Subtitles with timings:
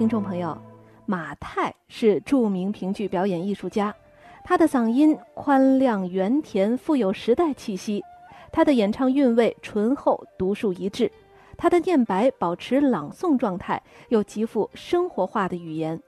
[0.00, 0.56] 听众朋友，
[1.04, 3.94] 马太是著名评剧表演艺术家，
[4.42, 8.00] 他的嗓音宽亮圆甜，富有时代气息；
[8.50, 11.06] 他的演唱韵味醇厚，独树一帜；
[11.58, 16.00] 他的念白保持朗诵状态，又极富生活化的语言。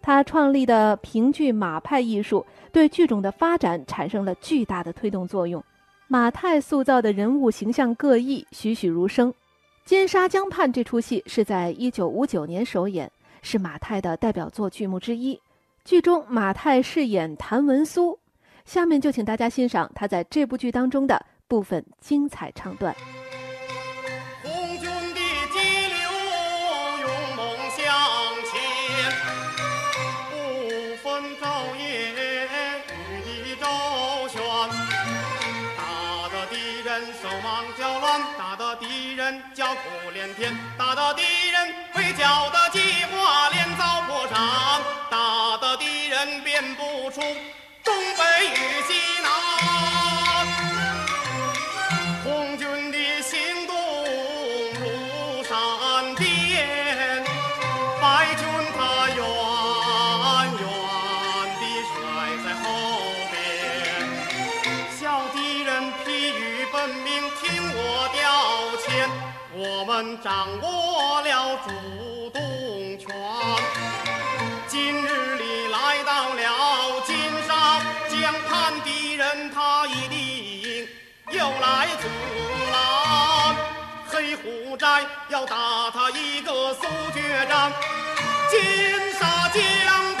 [0.00, 2.42] 他创立的评剧马派艺术，
[2.72, 5.62] 对剧种的发展产生了巨大的推动作用。
[6.08, 9.30] 马太塑造的人物形象各异，栩栩如生。
[9.84, 13.12] 《金沙江畔》这出戏是在一九五九年首演。
[13.42, 15.40] 是马太的代表作剧目之一，
[15.84, 18.18] 剧中马太饰演谭文苏。
[18.64, 22.92] 下面就请大家欣赏他在这部剧当中的部分精彩唱段。
[24.42, 25.20] 红军的
[25.52, 25.96] 激流
[27.00, 27.78] 勇猛向
[28.50, 28.52] 前，
[30.30, 30.34] 不
[30.96, 31.44] 分昼
[31.76, 31.84] 夜
[32.42, 33.64] 与你周
[34.28, 34.42] 旋，
[35.76, 39.80] 打得敌人手忙脚乱，打得敌人叫苦
[40.12, 41.22] 连天，打得敌
[41.52, 42.80] 人会叫的计
[43.12, 43.15] 划
[43.78, 44.36] 遭破产，
[45.10, 47.20] 打得敌人辨不出
[47.84, 49.28] 东北与西南。
[52.24, 53.74] 红军的行动
[54.80, 55.54] 如闪
[56.16, 56.24] 电，
[58.00, 58.42] 白军
[58.76, 59.18] 他远
[60.60, 60.64] 远
[61.60, 61.94] 地甩
[62.44, 62.64] 在后
[63.30, 63.34] 边。
[64.98, 65.00] 小
[65.34, 65.70] 敌人
[66.04, 66.40] 疲于
[66.72, 67.06] 奔命，
[67.40, 67.78] 听我
[68.12, 68.18] 调
[68.82, 68.84] 遣，
[69.52, 71.70] 我们掌握了主
[82.08, 83.56] 红狼。
[84.08, 86.82] 黑虎寨要打他一个苏
[87.12, 87.72] 决战，
[88.50, 90.15] 金沙江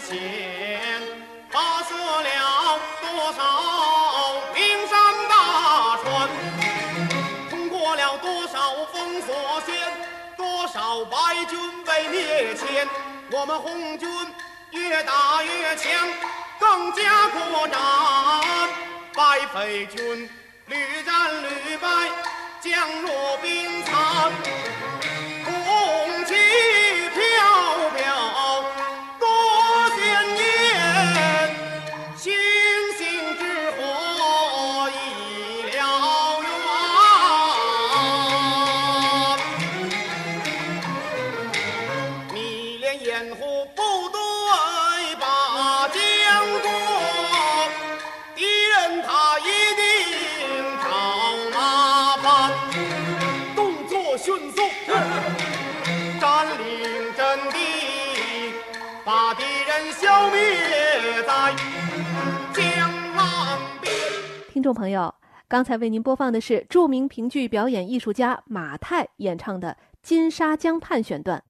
[0.00, 1.02] 线
[1.50, 6.28] 发射了多少名山大川，
[7.48, 9.74] 通过了多少封锁线，
[10.36, 12.88] 多少白军被灭前，
[13.30, 14.08] 我们红军
[14.72, 15.92] 越打越强，
[16.58, 17.80] 更加扩展，
[19.14, 20.28] 白匪军
[20.66, 21.88] 屡战屡败，
[22.60, 24.63] 将若兵残。
[43.14, 44.18] 掩护部队
[45.20, 45.96] 把江
[46.60, 46.68] 过，
[48.34, 49.44] 敌人他一
[49.76, 49.84] 定
[50.82, 50.88] 找
[51.56, 52.50] 麻烦。
[53.54, 54.60] 动作迅速，
[56.20, 58.52] 占领阵地，
[59.04, 61.54] 把敌人消灭在
[62.52, 63.92] 江岸边。
[64.50, 65.14] 听众朋友，
[65.46, 69.68] 刚才为您播放的是著名评剧表演艺术家马太演唱的
[70.02, 71.44] 《金沙江畔》选段。